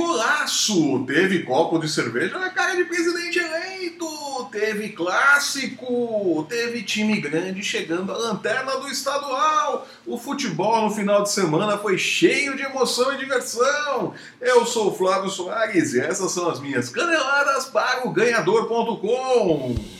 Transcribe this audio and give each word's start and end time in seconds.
golaço, 0.00 1.04
teve 1.06 1.42
copo 1.42 1.78
de 1.78 1.88
cerveja 1.88 2.38
na 2.38 2.48
cara 2.48 2.74
de 2.74 2.84
presidente 2.84 3.38
eleito, 3.38 4.06
teve 4.50 4.88
clássico, 4.90 6.46
teve 6.48 6.82
time 6.82 7.20
grande 7.20 7.62
chegando 7.62 8.10
à 8.10 8.16
lanterna 8.16 8.76
do 8.76 8.88
estadual. 8.88 9.86
O 10.06 10.16
futebol 10.16 10.82
no 10.82 10.90
final 10.90 11.22
de 11.22 11.30
semana 11.30 11.76
foi 11.76 11.98
cheio 11.98 12.56
de 12.56 12.62
emoção 12.62 13.12
e 13.12 13.18
diversão. 13.18 14.14
Eu 14.40 14.64
sou 14.64 14.88
o 14.88 14.94
Flávio 14.94 15.28
Soares 15.28 15.92
e 15.92 16.00
essas 16.00 16.32
são 16.32 16.48
as 16.48 16.60
minhas 16.60 16.88
caneladas 16.88 17.66
para 17.66 18.08
o 18.08 18.10
ganhador.com. 18.10 19.99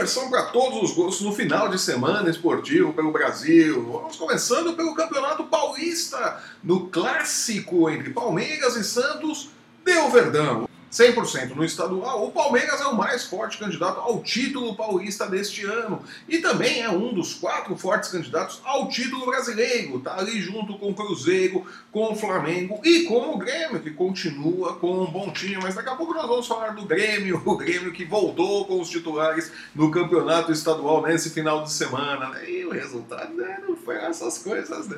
diversão 0.00 0.30
para 0.30 0.44
todos 0.44 0.82
os 0.82 0.96
gostos 0.96 1.26
no 1.26 1.32
final 1.34 1.68
de 1.68 1.78
semana 1.78 2.30
esportivo 2.30 2.90
pelo 2.94 3.12
Brasil. 3.12 3.84
Vamos 3.84 4.16
começando 4.16 4.74
pelo 4.74 4.94
Campeonato 4.94 5.44
Paulista, 5.44 6.42
no 6.64 6.88
clássico 6.88 7.90
entre 7.90 8.08
Palmeiras 8.08 8.76
e 8.76 8.84
Santos, 8.84 9.50
deu 9.84 10.10
Verdão. 10.10 10.69
100% 10.90 11.54
no 11.54 11.64
estadual, 11.64 12.26
o 12.26 12.32
Palmeiras 12.32 12.80
é 12.80 12.86
o 12.86 12.96
mais 12.96 13.24
forte 13.24 13.58
candidato 13.58 14.00
ao 14.00 14.20
título 14.22 14.74
paulista 14.74 15.26
deste 15.26 15.64
ano 15.64 16.02
e 16.28 16.38
também 16.38 16.80
é 16.80 16.90
um 16.90 17.14
dos 17.14 17.34
quatro 17.34 17.76
fortes 17.76 18.10
candidatos 18.10 18.60
ao 18.64 18.88
título 18.88 19.26
brasileiro. 19.26 20.00
Tá 20.00 20.18
ali 20.18 20.40
junto 20.40 20.76
com 20.78 20.90
o 20.90 20.94
Cruzeiro, 20.94 21.64
com 21.92 22.12
o 22.12 22.16
Flamengo 22.16 22.80
e 22.84 23.04
com 23.04 23.34
o 23.34 23.38
Grêmio, 23.38 23.80
que 23.80 23.90
continua 23.90 24.74
com 24.76 25.04
um 25.04 25.10
bom 25.10 25.30
time. 25.32 25.58
Mas 25.62 25.76
daqui 25.76 25.88
a 25.88 25.94
pouco 25.94 26.12
nós 26.12 26.26
vamos 26.26 26.46
falar 26.46 26.70
do 26.70 26.84
Grêmio, 26.84 27.40
o 27.46 27.56
Grêmio 27.56 27.92
que 27.92 28.04
voltou 28.04 28.64
com 28.64 28.80
os 28.80 28.88
titulares 28.88 29.52
no 29.74 29.90
campeonato 29.90 30.50
estadual 30.50 31.02
nesse 31.02 31.30
final 31.30 31.62
de 31.62 31.72
semana. 31.72 32.30
Né? 32.30 32.50
E 32.50 32.64
o 32.64 32.70
resultado 32.70 33.32
né, 33.34 33.60
não 33.66 33.69
foi 33.84 33.96
essas 33.96 34.38
coisas, 34.38 34.88
né? 34.88 34.96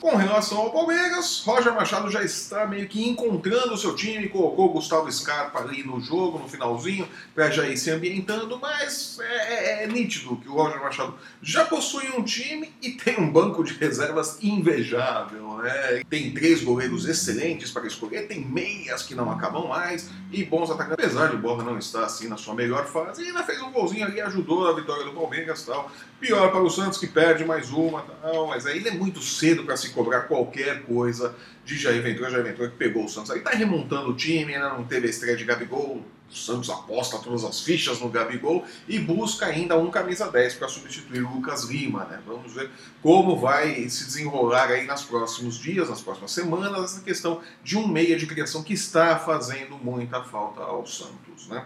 Com 0.00 0.14
relação 0.16 0.58
ao 0.58 0.72
Palmeiras, 0.72 1.42
Roger 1.44 1.74
Machado 1.74 2.10
já 2.10 2.22
está 2.22 2.66
meio 2.66 2.86
que 2.86 3.08
encontrando 3.08 3.74
o 3.74 3.78
seu 3.78 3.94
time, 3.94 4.28
colocou 4.28 4.66
o 4.66 4.72
Gustavo 4.74 5.10
Scarpa 5.10 5.60
ali 5.60 5.82
no 5.82 6.00
jogo, 6.00 6.38
no 6.38 6.48
finalzinho, 6.48 7.08
para 7.34 7.50
já 7.50 7.66
ir 7.66 7.76
se 7.76 7.90
ambientando, 7.90 8.58
mas 8.60 9.18
é, 9.20 9.82
é, 9.82 9.84
é, 9.84 9.86
nítido 9.86 10.36
que 10.36 10.48
o 10.48 10.52
Roger 10.52 10.80
Machado 10.80 11.14
já 11.42 11.64
possui 11.64 12.08
um 12.10 12.22
time 12.22 12.74
e 12.82 12.92
tem 12.92 13.18
um 13.18 13.30
banco 13.30 13.64
de 13.64 13.72
reservas 13.74 14.38
invejável. 14.42 15.56
Né? 15.58 16.02
Tem 16.08 16.32
três 16.32 16.62
goleiros 16.62 17.06
excelentes 17.06 17.70
para 17.70 17.86
escolher, 17.86 18.28
tem 18.28 18.44
meias 18.44 19.02
que 19.02 19.14
não 19.14 19.30
acabam 19.30 19.66
mais 19.66 20.10
e 20.30 20.44
bons 20.44 20.70
atacantes. 20.70 21.04
Apesar 21.04 21.28
de 21.30 21.36
Borja 21.36 21.64
não 21.64 21.78
estar 21.78 22.04
assim 22.04 22.28
na 22.28 22.36
sua 22.36 22.54
melhor 22.54 22.86
fase, 22.86 23.22
ainda 23.22 23.42
fez 23.42 23.60
um 23.62 23.70
golzinho 23.70 24.06
ali, 24.06 24.20
ajudou 24.20 24.68
a 24.68 24.74
vitória 24.74 25.04
do 25.04 25.12
Palmeiras 25.12 25.64
tal. 25.64 25.90
Pior 26.18 26.50
para 26.50 26.62
o 26.62 26.70
Santos 26.70 26.98
que 26.98 27.06
perde 27.06 27.44
mais 27.44 27.70
uma, 27.70 28.00
tal, 28.00 28.46
mas 28.46 28.64
ainda 28.64 28.88
é 28.88 28.92
muito 28.92 29.20
cedo 29.20 29.64
para 29.64 29.76
se 29.76 29.90
cobrar 29.90 30.22
qualquer 30.22 30.82
coisa 30.84 31.34
de 31.62 31.76
Jair 31.76 32.02
Ventura. 32.02 32.30
Jair 32.30 32.42
Ventura 32.42 32.70
que 32.70 32.76
pegou 32.76 33.04
o 33.04 33.08
Santos 33.08 33.30
aí, 33.30 33.38
está 33.38 33.50
remontando 33.50 34.10
o 34.10 34.14
time, 34.14 34.54
ainda 34.54 34.70
não 34.70 34.82
teve 34.84 35.06
a 35.06 35.10
estreia 35.10 35.36
de 35.36 35.44
Gabigol. 35.44 36.02
O 36.28 36.34
Santos 36.34 36.70
aposta 36.70 37.18
todas 37.18 37.44
as 37.44 37.60
fichas 37.60 38.00
no 38.00 38.08
Gabigol 38.08 38.64
e 38.88 38.98
busca 38.98 39.46
ainda 39.46 39.76
um 39.78 39.90
camisa 39.90 40.28
10 40.28 40.54
para 40.54 40.68
substituir 40.68 41.22
o 41.22 41.34
Lucas 41.34 41.64
Lima. 41.64 42.04
Né? 42.06 42.18
Vamos 42.26 42.54
ver 42.54 42.70
como 43.02 43.38
vai 43.38 43.88
se 43.88 44.06
desenrolar 44.06 44.70
aí 44.70 44.86
nos 44.86 45.04
próximos 45.04 45.58
dias, 45.58 45.88
nas 45.88 46.00
próximas 46.00 46.32
semanas, 46.32 46.94
essa 46.94 47.00
questão 47.02 47.42
de 47.62 47.76
um 47.76 47.86
meia 47.86 48.16
de 48.16 48.26
criação 48.26 48.62
que 48.62 48.72
está 48.72 49.18
fazendo 49.18 49.76
muita 49.76 50.24
falta 50.24 50.62
ao 50.62 50.84
Santos. 50.86 51.46
Né? 51.48 51.64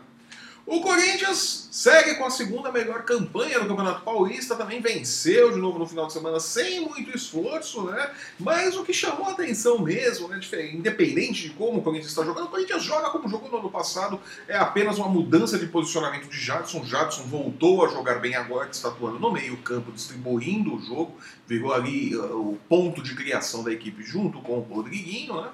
O 0.71 0.81
Corinthians 0.81 1.69
segue 1.73 2.15
com 2.15 2.25
a 2.25 2.31
segunda 2.31 2.71
melhor 2.71 3.03
campanha 3.03 3.59
do 3.59 3.67
Campeonato 3.67 4.03
Paulista, 4.03 4.55
também 4.55 4.81
venceu 4.81 5.51
de 5.51 5.59
novo 5.59 5.81
no 5.81 5.87
final 5.87 6.07
de 6.07 6.13
semana 6.13 6.39
sem 6.39 6.79
muito 6.79 7.11
esforço, 7.11 7.83
né? 7.87 8.13
Mas 8.39 8.77
o 8.77 8.85
que 8.85 8.93
chamou 8.93 9.27
a 9.27 9.33
atenção 9.33 9.81
mesmo, 9.81 10.29
né? 10.29 10.39
Independente 10.73 11.49
de 11.49 11.51
como 11.51 11.81
o 11.81 11.83
Corinthians 11.83 12.13
está 12.13 12.25
jogando, 12.25 12.45
o 12.45 12.51
Corinthians 12.51 12.85
joga 12.85 13.11
como 13.11 13.29
jogou 13.29 13.51
no 13.51 13.59
ano 13.59 13.69
passado, 13.69 14.21
é 14.47 14.57
apenas 14.57 14.97
uma 14.97 15.09
mudança 15.09 15.59
de 15.59 15.67
posicionamento 15.67 16.29
de 16.29 16.39
Jadson. 16.39 16.85
Jadson 16.85 17.25
voltou 17.25 17.85
a 17.85 17.89
jogar 17.89 18.21
bem 18.21 18.37
agora 18.37 18.69
que 18.69 18.77
está 18.77 18.91
atuando 18.91 19.19
no 19.19 19.33
meio-campo, 19.33 19.91
distribuindo 19.91 20.77
o 20.77 20.81
jogo, 20.81 21.17
virou 21.49 21.75
ali 21.75 22.15
uh, 22.15 22.53
o 22.53 22.57
ponto 22.69 23.03
de 23.03 23.17
criação 23.17 23.65
da 23.65 23.73
equipe 23.73 24.05
junto 24.05 24.41
com 24.41 24.59
o 24.59 24.61
Rodriguinho, 24.61 25.35
né? 25.35 25.51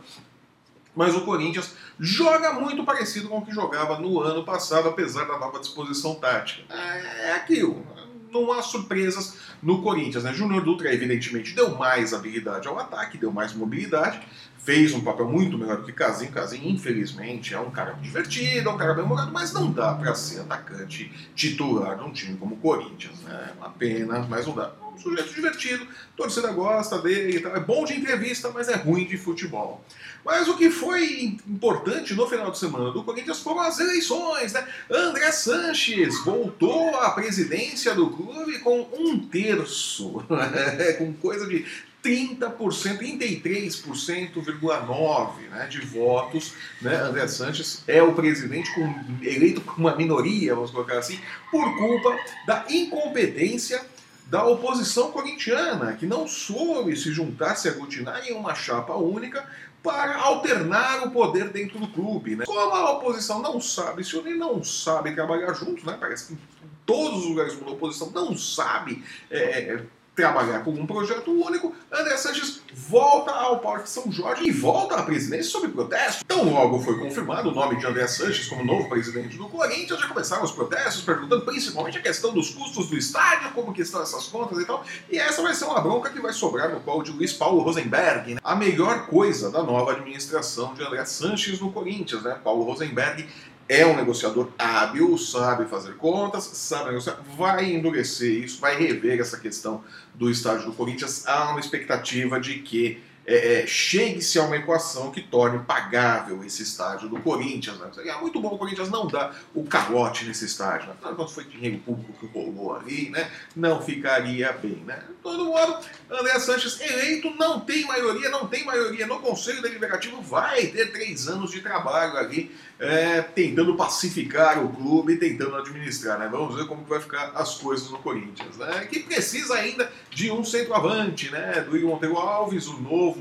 Mas 0.97 1.15
o 1.15 1.21
Corinthians 1.21 1.75
joga 2.01 2.55
muito 2.55 2.83
parecido 2.83 3.29
com 3.29 3.39
o 3.39 3.45
que 3.45 3.53
jogava 3.53 3.99
no 3.99 4.21
ano 4.21 4.43
passado, 4.45 4.89
apesar 4.89 5.27
da 5.27 5.39
nova 5.39 5.61
disposição 5.61 6.15
tática. 6.15 6.63
É, 6.75 7.29
é 7.29 7.33
aquilo. 7.35 7.87
Não 8.33 8.51
há 8.51 8.63
surpresas 8.63 9.37
no 9.67 9.83
Corinthians. 9.83 10.23
Né? 10.23 10.33
Júnior 10.33 10.63
Dutra, 10.63 10.95
evidentemente, 10.95 11.53
deu 11.53 11.77
mais 11.77 12.15
habilidade 12.15 12.69
ao 12.69 12.79
ataque, 12.79 13.19
deu 13.19 13.33
mais 13.33 13.53
mobilidade, 13.53 14.21
fez 14.65 14.95
um 14.95 15.01
papel 15.01 15.29
muito 15.29 15.59
melhor 15.59 15.79
do 15.79 15.83
que 15.83 15.93
Casim. 15.93 16.29
Casim, 16.29 16.69
infelizmente, 16.69 17.53
é 17.53 17.59
um 17.59 17.71
cara 17.71 17.93
divertido, 17.95 18.69
é 18.69 18.73
um 18.73 18.79
cara 18.79 18.95
bem 18.95 19.05
humorado, 19.05 19.33
mas 19.33 19.53
não 19.53 19.73
dá 19.73 19.93
para 19.95 20.15
ser 20.15 20.41
atacante 20.41 21.13
titular 21.35 21.99
de 21.99 22.05
um 22.05 22.13
time 22.13 22.37
como 22.37 22.55
o 22.55 22.59
Corinthians. 22.59 23.21
Né? 23.23 23.53
Uma 23.59 23.71
pena, 23.71 24.25
mas 24.31 24.47
não 24.47 24.55
dá 24.55 24.73
um 24.95 24.97
sujeito 24.97 25.35
divertido, 25.35 25.85
torcida 26.17 26.53
gosta 26.53 26.99
dele, 27.01 27.45
é 27.45 27.61
bom 27.61 27.85
de 27.85 27.95
entrevista, 27.95 28.51
mas 28.55 28.69
é 28.69 28.77
ruim 28.77 29.05
de 29.05 29.19
futebol. 29.19 29.85
Mas 30.27 30.49
o 30.49 30.57
que 30.57 30.71
foi 30.71 31.39
importante 31.47 32.13
no 32.13 32.27
final 32.27 32.51
de 32.51 32.59
semana 32.59 32.91
do 32.91 33.05
Corinthians 33.05 33.41
foram 33.41 33.61
as 33.61 33.79
eleições, 33.79 34.53
né? 34.53 34.67
André 34.91 35.31
Sanches 35.31 36.19
voltou 36.25 36.97
à 36.97 37.11
presidência 37.11 37.95
do 37.95 38.11
clube 38.11 38.59
com 38.59 38.89
um 38.93 39.21
terço, 39.21 39.56
com 40.99 41.13
coisa 41.15 41.47
de 41.47 41.65
30%, 42.07 43.03
33,9% 43.43 45.51
né, 45.51 45.67
de 45.67 45.81
votos. 45.81 46.53
Né? 46.81 46.95
André 46.97 47.27
Sanches 47.27 47.83
é 47.87 48.03
o 48.03 48.15
presidente 48.15 48.75
com, 48.75 48.83
eleito 49.23 49.61
com 49.61 49.81
uma 49.81 49.95
minoria, 49.97 50.55
vamos 50.55 50.71
colocar 50.71 50.99
assim, 50.99 51.21
por 51.51 51.77
culpa 51.77 52.19
da 52.47 52.65
incompetência 52.71 53.85
da 54.27 54.45
oposição 54.45 55.13
corintiana, 55.13 55.93
que 55.93 56.07
não 56.07 56.27
soube 56.27 56.97
se 56.97 57.13
juntar, 57.13 57.55
se 57.55 57.69
aglutinar 57.69 58.27
em 58.27 58.35
uma 58.35 58.55
chapa 58.55 58.95
única 58.95 59.47
para 59.83 60.17
alternar 60.17 61.07
o 61.07 61.11
poder 61.13 61.51
dentro 61.51 61.79
do 61.79 61.87
clube. 61.87 62.35
Né? 62.35 62.45
Como 62.45 62.59
a 62.59 62.91
oposição 62.93 63.41
não 63.41 63.61
sabe 63.61 64.03
se 64.03 64.17
unir, 64.17 64.35
não 64.35 64.65
sabe 64.65 65.15
trabalhar 65.15 65.55
juntos, 65.55 65.85
né? 65.85 65.97
parece 65.99 66.27
que 66.27 66.37
todos 66.87 67.25
os 67.25 67.27
lugares 67.27 67.55
onde 67.55 67.71
a 67.71 67.73
oposição 67.73 68.11
não 68.11 68.37
sabe 68.39 69.05
é, 69.31 69.83
trabalhar 70.17 70.65
com 70.65 70.71
um 70.71 70.87
projeto 70.87 71.31
único, 71.31 71.75
André 71.93 72.17
Sanches 72.17 72.63
volta 72.73 73.31
ao 73.31 73.61
Parque 73.61 73.89
São 73.89 74.11
Jorge 74.11 74.49
e 74.49 74.51
volta 74.51 74.97
à 74.97 75.03
presidência 75.03 75.51
sob 75.51 75.69
protesto. 75.69 76.25
Então 76.25 76.51
logo 76.51 76.81
foi 76.81 76.99
confirmado 76.99 77.51
o 77.51 77.55
nome 77.55 77.77
de 77.77 77.87
André 77.87 78.07
Sanches 78.07 78.49
como 78.49 78.65
novo 78.65 78.89
presidente 78.89 79.37
do 79.37 79.47
Corinthians, 79.47 80.01
já 80.01 80.09
começaram 80.09 80.43
os 80.43 80.53
protestos, 80.53 81.03
perguntando 81.03 81.45
principalmente 81.45 81.99
a 81.99 82.03
questão 82.03 82.33
dos 82.33 82.49
custos 82.49 82.89
do 82.89 82.97
estádio, 82.97 83.53
como 83.53 83.75
que 83.75 83.83
estão 83.83 84.03
essas 84.03 84.27
contas 84.27 84.59
e 84.59 84.65
tal, 84.65 84.83
e 85.11 85.19
essa 85.19 85.43
vai 85.43 85.53
ser 85.53 85.67
uma 85.67 85.81
bronca 85.81 86.09
que 86.09 86.19
vai 86.19 86.33
sobrar 86.33 86.71
no 86.71 86.81
qual 86.81 87.03
de 87.03 87.13
Luiz 87.13 87.35
Paulo 87.35 87.61
Rosenberg, 87.61 88.35
né? 88.35 88.41
a 88.43 88.57
melhor 88.57 89.07
coisa 89.07 89.51
da 89.51 89.63
nova 89.63 89.93
administração 89.93 90.73
de 90.73 90.83
André 90.83 91.05
Sanches 91.05 91.61
no 91.61 91.71
Corinthians, 91.71 92.23
né? 92.23 92.39
Paulo 92.43 92.65
Rosenberg 92.65 93.29
é 93.69 93.85
um 93.85 93.97
negociador 93.97 94.51
hábil, 94.59 95.17
sabe 95.19 95.67
fazer 95.67 95.97
contas, 95.97 96.45
sabe 96.45 96.91
negociar, 96.91 97.19
vai 97.37 97.73
endurecer 97.73 98.45
isso, 98.45 98.61
vai 98.61 98.77
rever 98.77 99.21
essa 99.21 99.39
questão 99.39 99.83
do 100.15 100.31
estádio 100.31 100.67
do 100.67 100.73
Corinthians. 100.73 101.27
Há 101.27 101.51
uma 101.51 101.61
expectativa 101.61 102.39
de 102.41 102.61
que 102.61 103.03
é, 103.27 103.63
é, 103.63 103.67
chegue-se 103.67 104.39
a 104.39 104.45
uma 104.45 104.57
equação 104.57 105.11
que 105.11 105.21
torne 105.21 105.59
pagável 105.65 106.45
esse 106.45 106.63
estádio 106.63 107.09
do 107.09 107.21
Corinthians. 107.21 107.77
Né? 107.79 107.91
É 108.05 108.21
muito 108.21 108.41
bom 108.41 108.55
o 108.55 108.59
Corinthians 108.59 108.89
não 108.89 109.09
dar 109.09 109.37
o 109.53 109.65
calote 109.65 110.25
nesse 110.25 110.45
estádio. 110.45 110.89
Né? 110.89 110.95
Quanto 111.01 111.33
foi 111.33 111.45
dinheiro 111.45 111.79
público 111.79 112.13
que 112.21 112.27
rolou 112.27 112.77
ali, 112.77 113.11
né? 113.11 113.29
não 113.57 113.83
ficaria 113.83 114.53
bem. 114.53 114.83
Né? 114.87 115.03
Todo 115.25 115.47
modo, 115.47 115.85
André 116.09 116.39
Sanches 116.39 116.81
eleito 116.81 117.35
não 117.37 117.59
tem 117.59 117.85
maioria, 117.85 118.31
não 118.31 118.47
tem 118.47 118.65
maioria 118.65 119.09
no 119.09 119.19
Conselho 119.19 119.61
Deliberativo, 119.61 120.23
vai 120.23 120.69
ter 120.69 120.93
três 120.93 121.27
anos 121.27 121.51
de 121.51 121.61
trabalho 121.61 122.17
ali 122.17 122.55
é, 122.79 123.23
tentando 123.23 123.75
pacificar 123.77 124.65
o 124.65 124.69
clube, 124.69 125.17
tentando 125.17 125.57
administrar. 125.57 126.17
Né? 126.19 126.29
Vamos 126.31 126.55
ver 126.55 126.67
como 126.67 126.85
vai 126.85 127.01
ficar 127.01 127.33
as 127.35 127.57
coisas 127.57 127.91
no 127.91 127.99
Corinthians. 127.99 128.57
Né? 128.57 128.87
Que 128.87 129.01
precisa 129.01 129.55
ainda 129.55 129.91
de 130.11 130.31
um 130.31 130.45
centroavante, 130.45 131.29
né? 131.31 131.61
do 131.63 131.77
Igor 131.77 131.91
Monteiro 131.91 132.17
Alves, 132.17 132.69
o 132.69 132.81
novo 132.81 133.16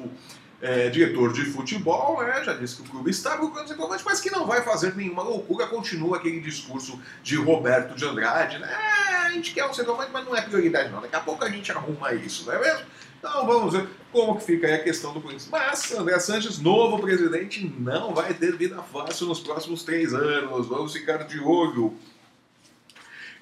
é, 0.62 0.90
diretor 0.90 1.34
de 1.34 1.46
futebol, 1.46 2.24
né? 2.24 2.44
já 2.44 2.54
disse 2.54 2.78
que 2.78 2.82
o 2.84 2.86
clube 2.86 3.12
está 3.12 3.38
procurando 3.38 3.68
centroavante, 3.68 4.04
mas 4.06 4.20
que 4.20 4.32
não 4.32 4.48
vai 4.48 4.62
fazer 4.64 4.96
nenhuma 4.96 5.22
loucura, 5.22 5.68
continua 5.68 6.18
aquele 6.18 6.40
discurso 6.40 7.00
de 7.22 7.36
Roberto 7.36 7.96
de 7.96 8.06
Andrade, 8.06 8.58
né? 8.58 8.72
É, 8.72 9.16
a 9.28 9.30
gente 9.30 9.54
quer 9.54 9.66
um 9.66 9.74
centroavante, 9.74 10.12
mas 10.12 10.26
não 10.26 10.36
é 10.36 10.42
prioridade 10.42 10.90
não, 10.92 11.02
daqui 11.02 11.16
a 11.16 11.20
pouco 11.20 11.44
a 11.44 11.50
gente 11.50 11.72
arruma 11.72 12.14
isso, 12.14 12.46
não 12.46 12.54
é 12.54 12.60
mesmo? 12.60 12.86
Então 13.20 13.46
vamos 13.46 13.74
ver 13.74 13.88
como 14.12 14.38
que 14.38 14.46
fica 14.46 14.68
aí 14.68 14.76
a 14.76 14.84
questão 14.84 15.12
do 15.12 15.20
Corinthians. 15.20 15.50
Mas 15.52 15.92
André 15.92 16.20
Sanches, 16.20 16.60
novo 16.60 17.00
presidente, 17.00 17.74
não 17.80 18.14
vai 18.14 18.34
ter 18.34 18.56
vida 18.56 18.82
fácil 18.84 19.26
nos 19.26 19.40
próximos 19.40 19.84
três 19.84 20.14
anos. 20.14 20.68
Vamos 20.68 20.94
ficar 20.94 21.24
de 21.24 21.40
olho. 21.40 21.96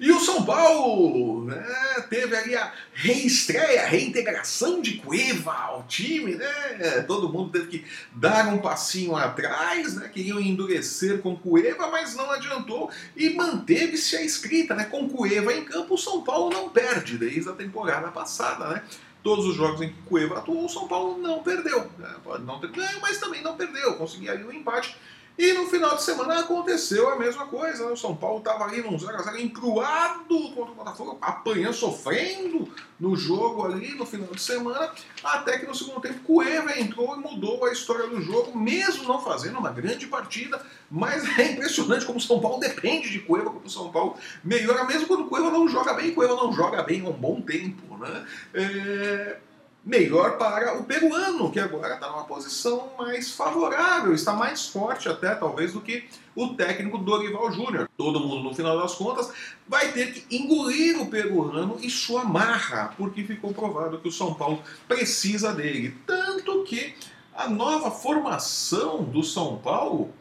E 0.00 0.10
o 0.10 0.18
São 0.18 0.44
Paulo 0.44 1.44
né, 1.44 1.64
teve 2.10 2.36
ali 2.36 2.56
a 2.56 2.72
reestreia, 2.92 3.82
a 3.82 3.86
reintegração 3.86 4.80
de 4.80 4.94
Cueva 4.94 5.52
ao 5.52 5.84
time, 5.84 6.34
né? 6.34 7.04
Todo 7.06 7.32
mundo 7.32 7.50
teve 7.50 7.66
que 7.66 7.84
dar 8.12 8.48
um 8.48 8.58
passinho 8.58 9.14
atrás, 9.14 9.94
né? 9.94 10.10
Queriam 10.12 10.40
endurecer 10.40 11.20
com 11.20 11.36
Cueva, 11.36 11.88
mas 11.88 12.14
não 12.16 12.30
adiantou 12.30 12.90
e 13.16 13.30
manteve-se 13.30 14.16
a 14.16 14.22
escrita, 14.22 14.74
né? 14.74 14.84
Com 14.84 15.08
Cueva 15.08 15.52
em 15.52 15.64
campo, 15.64 15.94
o 15.94 15.98
São 15.98 16.22
Paulo 16.22 16.50
não 16.50 16.68
perde 16.68 17.16
desde 17.16 17.48
a 17.48 17.52
temporada 17.52 18.08
passada, 18.08 18.68
né? 18.68 18.82
Todos 19.22 19.46
os 19.46 19.54
jogos 19.54 19.80
em 19.80 19.88
que 19.88 20.02
Cueva 20.02 20.38
atuou, 20.38 20.66
o 20.66 20.68
São 20.68 20.88
Paulo 20.88 21.18
não 21.18 21.42
perdeu. 21.42 21.90
Né? 21.98 22.14
Pode 22.22 22.44
não 22.44 22.60
ter 22.60 22.70
mas 23.00 23.18
também 23.18 23.42
não 23.42 23.56
perdeu. 23.56 23.94
Conseguiu 23.94 24.30
ali 24.30 24.44
um 24.44 24.52
empate 24.52 24.94
e 25.36 25.52
no 25.52 25.66
final 25.66 25.96
de 25.96 26.02
semana 26.02 26.40
aconteceu 26.40 27.10
a 27.10 27.16
mesma 27.16 27.46
coisa. 27.46 27.86
Né? 27.86 27.92
O 27.92 27.96
São 27.96 28.14
Paulo 28.14 28.38
estava 28.38 28.64
ali 28.64 28.80
num 28.80 28.96
0x0 28.96 29.40
encruado 29.40 30.50
contra 30.50 30.72
o 30.72 30.74
Botafogo, 30.74 31.18
apanhando, 31.20 31.74
sofrendo 31.74 32.72
no 33.00 33.16
jogo 33.16 33.64
ali 33.64 33.94
no 33.94 34.06
final 34.06 34.28
de 34.28 34.40
semana, 34.40 34.92
até 35.24 35.58
que 35.58 35.66
no 35.66 35.74
segundo 35.74 36.00
tempo 36.00 36.20
Cueva 36.20 36.78
entrou 36.78 37.16
e 37.16 37.18
mudou 37.18 37.64
a 37.64 37.72
história 37.72 38.06
do 38.06 38.20
jogo, 38.20 38.56
mesmo 38.56 39.08
não 39.08 39.20
fazendo 39.20 39.58
uma 39.58 39.70
grande 39.70 40.06
partida. 40.06 40.64
Mas 40.88 41.26
é 41.36 41.52
impressionante 41.52 42.06
como 42.06 42.18
o 42.18 42.22
São 42.22 42.40
Paulo 42.40 42.60
depende 42.60 43.10
de 43.10 43.18
Cueva, 43.18 43.50
como 43.50 43.66
o 43.66 43.70
São 43.70 43.90
Paulo 43.90 44.16
melhora, 44.44 44.84
mesmo 44.84 45.08
quando 45.08 45.26
Cueva 45.26 45.50
não 45.50 45.68
joga 45.68 45.94
bem. 45.94 46.14
Cueva 46.14 46.36
não 46.36 46.52
joga 46.52 46.80
bem 46.84 47.04
há 47.04 47.08
um 47.08 47.12
bom 47.12 47.40
tempo. 47.40 47.98
Né? 47.98 48.26
É 48.54 49.36
melhor 49.84 50.38
para 50.38 50.78
o 50.78 50.84
peruano, 50.84 51.50
que 51.50 51.60
agora 51.60 51.94
está 51.94 52.08
numa 52.08 52.24
posição 52.24 52.90
mais 52.96 53.32
favorável, 53.32 54.14
está 54.14 54.32
mais 54.32 54.66
forte 54.66 55.08
até 55.08 55.34
talvez 55.34 55.72
do 55.72 55.80
que 55.80 56.04
o 56.34 56.54
técnico 56.54 56.98
Dorival 56.98 57.52
Júnior. 57.52 57.88
Todo 57.96 58.20
mundo, 58.20 58.42
no 58.42 58.54
final 58.54 58.78
das 58.78 58.94
contas, 58.94 59.30
vai 59.68 59.92
ter 59.92 60.12
que 60.12 60.36
engolir 60.36 61.00
o 61.00 61.06
peruano 61.06 61.76
e 61.80 61.90
sua 61.90 62.24
marra, 62.24 62.94
porque 62.96 63.24
ficou 63.24 63.52
provado 63.52 63.98
que 63.98 64.08
o 64.08 64.12
São 64.12 64.34
Paulo 64.34 64.62
precisa 64.88 65.52
dele. 65.52 65.96
Tanto 66.06 66.64
que 66.64 66.94
a 67.34 67.48
nova 67.48 67.90
formação 67.90 69.02
do 69.02 69.22
São 69.22 69.58
Paulo 69.58 70.12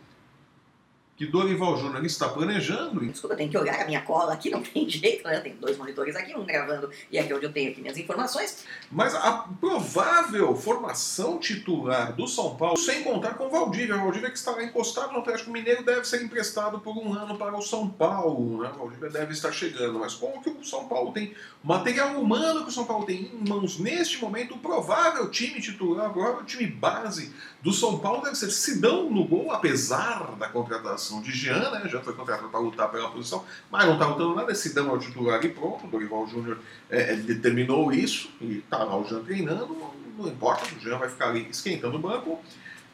que 1.23 1.31
Dorival 1.31 1.77
Júnior 1.77 2.05
está 2.05 2.27
planejando. 2.27 2.99
Desculpa, 3.05 3.33
eu 3.33 3.37
tenho 3.37 3.49
que 3.49 3.57
olhar 3.57 3.81
a 3.81 3.85
minha 3.85 4.01
cola 4.01 4.33
aqui, 4.33 4.49
não 4.49 4.61
tem 4.61 4.87
jeito, 4.89 5.25
né? 5.25 5.37
Eu 5.37 5.41
tenho 5.41 5.55
dois 5.55 5.77
monitores 5.77 6.15
aqui, 6.15 6.35
um 6.35 6.45
gravando 6.45 6.89
e 7.11 7.17
aqui 7.17 7.33
onde 7.33 7.45
eu 7.45 7.53
tenho 7.53 7.71
aqui 7.71 7.81
minhas 7.81 7.97
informações. 7.97 8.65
Mas 8.91 9.15
a 9.15 9.47
provável 9.59 10.55
formação 10.55 11.39
titular 11.39 12.13
do 12.13 12.27
São 12.27 12.55
Paulo, 12.55 12.77
sem 12.77 13.03
contar 13.03 13.35
com 13.35 13.45
o 13.45 13.49
Valdívia, 13.49 13.95
o 13.95 13.99
Valdívia 13.99 14.29
que 14.29 14.37
estará 14.37 14.63
encostado 14.63 15.13
no 15.13 15.19
Atlético 15.19 15.51
Mineiro 15.51 15.83
deve 15.83 16.05
ser 16.05 16.21
emprestado 16.23 16.79
por 16.79 16.97
um 16.97 17.13
ano 17.13 17.37
para 17.37 17.55
o 17.57 17.61
São 17.61 17.87
Paulo, 17.87 18.61
né? 18.61 18.71
O 18.75 18.79
Valdívia 18.79 19.09
deve 19.09 19.33
estar 19.33 19.51
chegando, 19.51 19.99
mas 19.99 20.13
como 20.13 20.41
que 20.41 20.49
o 20.49 20.63
São 20.63 20.87
Paulo 20.87 21.11
tem 21.13 21.33
material 21.63 22.19
humano 22.19 22.63
que 22.63 22.69
o 22.69 22.73
São 22.73 22.85
Paulo 22.85 23.05
tem 23.05 23.31
em 23.33 23.47
mãos 23.47 23.79
neste 23.79 24.21
momento, 24.21 24.55
o 24.55 24.59
provável 24.59 25.29
time 25.29 25.61
titular, 25.61 26.15
o 26.15 26.43
time 26.43 26.67
base 26.67 27.33
do 27.61 27.71
São 27.71 27.97
Paulo 27.99 28.23
deve 28.23 28.35
ser 28.35 28.51
Sidão 28.51 29.09
no 29.09 29.25
gol, 29.25 29.51
apesar 29.51 30.35
da 30.35 30.49
contratação 30.49 31.12
contratação 31.13 31.21
de 31.21 31.31
Jean, 31.31 31.71
né? 31.71 31.87
Já 31.87 32.01
foi 32.01 32.13
contratado 32.13 32.49
para 32.49 32.59
lutar 32.59 32.89
pela 32.89 33.09
posição, 33.09 33.43
mas 33.69 33.85
não 33.85 33.93
está 33.93 34.07
lutando 34.07 34.35
nada. 34.35 34.51
Esse 34.51 34.73
dão 34.73 34.89
ao 34.89 34.97
titular 34.97 35.43
e 35.43 35.49
pronto. 35.49 35.85
O 35.85 35.89
Dorival 35.89 36.27
Júnior 36.27 36.59
é, 36.89 37.15
determinou 37.15 37.91
isso 37.91 38.29
e 38.41 38.59
está 38.59 38.83
lá 38.83 38.97
o 38.97 39.05
Jean 39.05 39.23
treinando. 39.23 39.77
Não 40.17 40.27
importa, 40.27 40.65
o 40.75 40.79
Jean 40.79 40.97
vai 40.97 41.09
ficar 41.09 41.29
ali 41.29 41.47
esquentando 41.49 41.97
o 41.97 41.99
banco. 41.99 42.41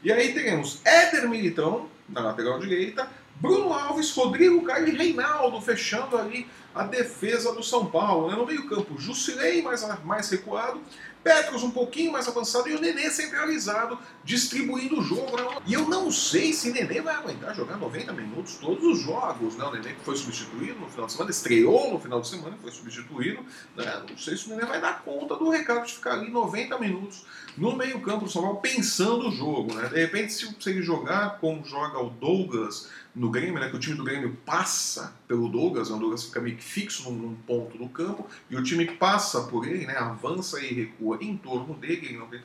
E 0.04 0.12
aí 0.12 0.34
teremos 0.34 0.82
Éder 0.86 1.30
Militão 1.30 1.88
na 2.08 2.22
lateral 2.22 2.60
direita, 2.60 3.10
Bruno 3.36 3.74
Alves, 3.74 4.12
Rodrigo 4.12 4.64
Caio 4.64 4.88
e 4.88 4.96
Reinaldo 4.96 5.62
fechando 5.62 6.18
ali 6.18 6.48
a 6.74 6.84
defesa 6.84 7.54
do 7.54 7.62
São 7.62 7.86
Paulo. 7.86 8.30
Né? 8.30 8.36
No 8.36 8.46
meio-campo, 8.46 8.98
Jusilei 8.98 9.62
mais, 9.62 9.86
mais 10.04 10.30
recuado, 10.30 10.82
Petros 11.24 11.64
um 11.64 11.72
pouquinho 11.72 12.12
mais 12.12 12.28
avançado 12.28 12.70
e 12.70 12.76
o 12.76 12.80
Nenê 12.80 13.10
centralizado, 13.10 13.98
distribuindo 14.24 15.00
o 15.00 15.04
jogo. 15.04 15.36
Né? 15.36 15.62
E 15.68 15.74
eu 15.74 15.88
não 15.88 16.12
sei 16.12 16.54
se 16.54 16.70
o 16.70 16.74
Nenê 16.74 17.02
vai 17.02 17.16
aguentar 17.16 17.54
jogar 17.56 17.78
90 17.78 18.14
minutos 18.14 18.56
todos 18.56 18.84
os 18.84 19.02
jogos. 19.02 19.56
Né? 19.56 19.66
O 19.66 19.72
Nenê 19.72 19.96
foi 20.04 20.16
substituído 20.16 20.80
no 20.80 20.90
final 20.90 21.06
de 21.06 21.12
semana, 21.12 21.32
estreou 21.32 21.94
no 21.94 22.00
final 22.00 22.22
de 22.22 22.28
semana, 22.28 22.58
foi 22.62 22.72
substituído. 22.72 23.44
Né? 23.76 24.04
Não 24.10 24.18
sei 24.18 24.38
se 24.38 24.48
o 24.48 24.50
Nenê 24.50 24.66
vai 24.66 24.80
dar 24.80 25.04
conta 25.04 25.36
do 25.36 25.50
recado 25.50 25.86
de 25.86 25.94
ficar 25.94 26.14
ali 26.14 26.30
90 26.30 26.78
minutos 26.80 27.26
no 27.58 27.76
meio-campo 27.76 28.26
do 28.26 28.32
São 28.32 28.42
Paulo 28.42 28.60
pensando 28.60 29.28
o 29.28 29.32
jogo. 29.32 29.74
Né? 29.74 29.90
De 29.90 30.00
repente, 30.00 30.32
se, 30.32 30.56
se 30.60 30.70
ele 30.70 30.82
jogar 30.82 31.40
como 31.40 31.66
joga 31.66 32.00
o 32.00 32.10
Douglas 32.10 32.88
no 33.16 33.30
Grêmio, 33.30 33.60
né, 33.60 33.70
que 33.70 33.76
o 33.76 33.80
time 33.80 33.98
do 33.98 34.04
Grêmio 34.04 34.38
passa 34.46 35.14
pelo 35.28 35.50
Douglas, 35.50 35.90
né, 35.90 35.96
o 35.96 36.00
Douglas 36.00 36.24
fica 36.24 36.40
meio 36.40 36.56
que 36.56 36.64
fixo 36.64 37.10
num, 37.10 37.18
num, 37.18 37.36
ponto 37.36 37.78
do 37.78 37.90
campo, 37.90 38.28
e 38.50 38.56
o 38.56 38.64
time 38.64 38.86
passa 38.86 39.42
por 39.42 39.68
ele, 39.68 39.86
né, 39.86 39.98
avança 39.98 40.62
e 40.64 40.74
recua 40.74 41.09
em 41.16 41.38
torno 41.38 41.74
dele, 41.74 42.08
ele 42.08 42.18
não 42.18 42.28
tem 42.28 42.42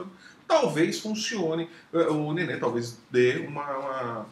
talvez 0.46 1.00
funcione, 1.00 1.69
eh, 1.93 2.08
o 2.08 2.32
Nenê 2.32 2.56
talvez 2.58 2.99
dê 3.11 3.38
uma, 3.46 3.78
uma 3.78 4.26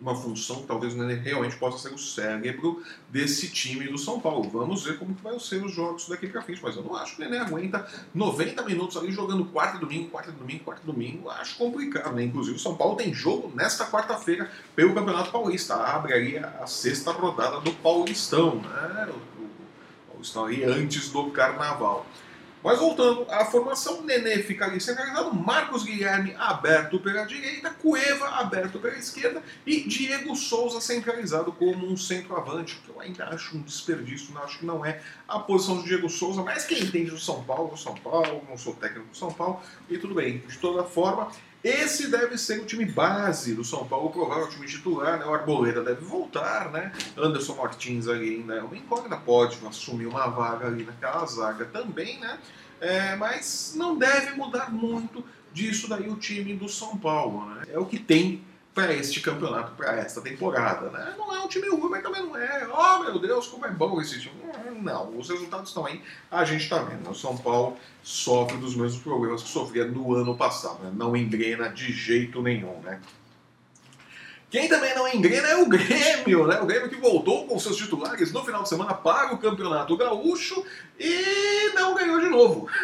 uma 0.00 0.14
função, 0.14 0.62
talvez 0.62 0.94
o 0.94 0.98
Nenê 0.98 1.14
realmente 1.14 1.56
possa 1.56 1.78
ser 1.78 1.92
o 1.92 1.98
cérebro 1.98 2.82
desse 3.08 3.50
time 3.50 3.88
do 3.88 3.98
São 3.98 4.20
Paulo. 4.20 4.48
Vamos 4.48 4.84
ver 4.84 4.96
como 4.98 5.14
que 5.14 5.22
vai 5.22 5.38
ser 5.40 5.64
os 5.64 5.72
jogos 5.72 6.08
daqui 6.08 6.28
para 6.28 6.40
frente, 6.40 6.60
mas 6.62 6.76
eu 6.76 6.82
não 6.82 6.94
acho 6.94 7.16
que 7.16 7.22
o 7.22 7.24
Nenê 7.24 7.38
aguenta 7.38 7.86
90 8.14 8.62
minutos 8.62 8.96
ali 8.96 9.10
jogando 9.10 9.44
quarta 9.46 9.78
domingo, 9.78 10.08
quarta 10.10 10.30
domingo, 10.30 10.64
quarta 10.64 10.86
domingo. 10.86 11.28
Acho 11.30 11.56
complicado, 11.56 12.14
né? 12.14 12.22
Inclusive 12.22 12.56
o 12.56 12.60
São 12.60 12.76
Paulo 12.76 12.96
tem 12.96 13.12
jogo 13.12 13.52
nesta 13.54 13.86
quarta-feira 13.86 14.50
pelo 14.76 14.94
Campeonato 14.94 15.32
Paulista. 15.32 15.74
Abre 15.74 16.12
aí 16.12 16.38
a, 16.38 16.66
sexta 16.66 17.10
rodada 17.10 17.60
do 17.60 17.72
Paulistão, 17.72 18.56
né? 18.56 19.08
O, 19.08 19.42
o, 19.42 19.46
o 19.46 20.10
Paulistão 20.12 20.44
aí 20.44 20.62
antes 20.62 21.10
do 21.10 21.30
Carnaval. 21.30 22.06
Mas 22.68 22.80
voltando 22.80 23.24
à 23.30 23.46
formação, 23.46 24.02
Nenê 24.02 24.42
fica 24.42 24.66
ali 24.66 24.78
centralizado, 24.78 25.34
Marcos 25.34 25.84
Guilherme 25.84 26.34
aberto 26.38 27.00
pela 27.00 27.24
direita, 27.24 27.70
Cueva 27.70 28.28
aberto 28.28 28.78
pela 28.78 28.94
esquerda 28.98 29.42
e 29.64 29.88
Diego 29.88 30.36
Souza 30.36 30.78
centralizado 30.78 31.50
como 31.50 31.90
um 31.90 31.96
centroavante, 31.96 32.78
que 32.84 32.90
eu 32.90 33.00
ainda 33.00 33.24
acho 33.28 33.56
um 33.56 33.62
desperdício, 33.62 34.34
não 34.34 34.42
acho 34.42 34.58
que 34.58 34.66
não 34.66 34.84
é 34.84 35.00
a 35.26 35.38
posição 35.38 35.78
do 35.78 35.84
Diego 35.84 36.10
Souza, 36.10 36.42
mas 36.42 36.66
quem 36.66 36.82
entende 36.82 37.10
do 37.10 37.18
São 37.18 37.42
Paulo, 37.42 37.70
do 37.70 37.78
São 37.78 37.94
Paulo, 37.94 38.44
não 38.46 38.58
sou 38.58 38.74
técnico 38.74 39.08
do 39.08 39.16
São 39.16 39.32
Paulo, 39.32 39.62
e 39.88 39.96
tudo 39.96 40.14
bem. 40.14 40.36
De 40.46 40.58
toda 40.58 40.84
forma, 40.84 41.30
esse 41.62 42.08
deve 42.08 42.38
ser 42.38 42.60
o 42.60 42.64
time 42.64 42.84
base 42.84 43.54
do 43.54 43.64
São 43.64 43.86
Paulo, 43.86 44.10
provável 44.10 44.44
o 44.44 44.48
time 44.48 44.66
titular, 44.66 45.18
né? 45.18 45.24
O 45.26 45.34
Arboleda 45.34 45.82
deve 45.82 46.04
voltar, 46.04 46.70
né? 46.70 46.92
Anderson 47.16 47.56
Martins 47.56 48.06
ali 48.06 48.36
ainda 48.36 48.54
é 48.54 48.62
uma 48.62 48.76
incógnita, 48.76 49.16
pode 49.16 49.58
assumir 49.66 50.06
uma 50.06 50.28
vaga 50.28 50.66
ali 50.66 50.84
naquela 50.84 51.26
zaga 51.26 51.64
também, 51.64 52.18
né? 52.20 52.38
É, 52.80 53.16
mas 53.16 53.74
não 53.76 53.98
deve 53.98 54.36
mudar 54.36 54.72
muito 54.72 55.24
disso 55.52 55.88
daí 55.88 56.08
o 56.08 56.16
time 56.16 56.54
do 56.54 56.68
São 56.68 56.96
Paulo, 56.96 57.46
né? 57.46 57.64
É 57.72 57.78
o 57.78 57.86
que 57.86 57.98
tem 57.98 58.44
para 58.78 58.94
este 58.94 59.20
campeonato, 59.20 59.72
para 59.72 59.96
esta 59.96 60.20
temporada. 60.20 60.88
Né? 60.90 61.14
Não 61.18 61.34
é 61.34 61.40
um 61.40 61.48
time 61.48 61.68
ruim, 61.68 61.90
mas 61.90 62.00
também 62.00 62.22
não 62.22 62.36
é. 62.36 62.68
Oh 62.72 63.02
meu 63.02 63.18
Deus, 63.18 63.48
como 63.48 63.66
é 63.66 63.70
bom 63.70 64.00
esse 64.00 64.20
time. 64.20 64.36
Não, 64.80 65.18
os 65.18 65.28
resultados 65.28 65.70
estão 65.70 65.84
aí, 65.84 66.00
a 66.30 66.44
gente 66.44 66.62
está 66.62 66.78
vendo. 66.78 67.10
O 67.10 67.14
São 67.14 67.36
Paulo 67.36 67.76
sofre 68.04 68.56
dos 68.58 68.76
mesmos 68.76 69.02
problemas 69.02 69.42
que 69.42 69.48
sofria 69.48 69.84
no 69.84 70.14
ano 70.14 70.36
passado. 70.36 70.80
Né? 70.84 70.92
Não 70.94 71.16
engrena 71.16 71.68
de 71.68 71.92
jeito 71.92 72.40
nenhum. 72.40 72.78
Né? 72.82 73.00
Quem 74.48 74.68
também 74.68 74.94
não 74.94 75.08
engrena 75.08 75.48
é 75.48 75.56
o 75.56 75.66
Grêmio, 75.66 76.46
né? 76.46 76.60
O 76.60 76.66
Grêmio 76.66 76.88
que 76.88 76.96
voltou 76.96 77.48
com 77.48 77.58
seus 77.58 77.76
titulares 77.76 78.32
no 78.32 78.44
final 78.44 78.62
de 78.62 78.68
semana 78.68 78.94
para 78.94 79.34
o 79.34 79.38
Campeonato 79.38 79.96
Gaúcho 79.96 80.64
e 81.00 81.72
não 81.74 81.96
ganhou 81.96 82.20
de 82.20 82.28
novo. 82.28 82.68